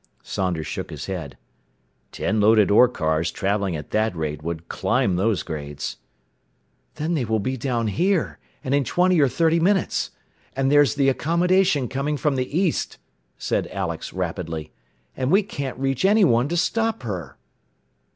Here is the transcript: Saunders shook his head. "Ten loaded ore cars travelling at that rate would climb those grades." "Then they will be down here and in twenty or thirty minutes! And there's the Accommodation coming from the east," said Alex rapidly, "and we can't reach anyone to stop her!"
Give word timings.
Saunders 0.23 0.65
shook 0.65 0.89
his 0.89 1.05
head. 1.05 1.37
"Ten 2.11 2.41
loaded 2.41 2.71
ore 2.71 2.87
cars 2.87 3.29
travelling 3.29 3.75
at 3.75 3.91
that 3.91 4.15
rate 4.15 4.41
would 4.41 4.67
climb 4.67 5.15
those 5.15 5.43
grades." 5.43 5.97
"Then 6.95 7.13
they 7.13 7.23
will 7.23 7.39
be 7.39 7.55
down 7.55 7.85
here 7.85 8.39
and 8.63 8.73
in 8.73 8.83
twenty 8.83 9.21
or 9.21 9.27
thirty 9.27 9.59
minutes! 9.59 10.09
And 10.55 10.71
there's 10.71 10.95
the 10.95 11.09
Accommodation 11.09 11.87
coming 11.87 12.17
from 12.17 12.35
the 12.35 12.49
east," 12.57 12.97
said 13.37 13.67
Alex 13.67 14.11
rapidly, 14.11 14.71
"and 15.15 15.29
we 15.29 15.43
can't 15.43 15.77
reach 15.77 16.03
anyone 16.03 16.47
to 16.47 16.57
stop 16.57 17.03
her!" 17.03 17.37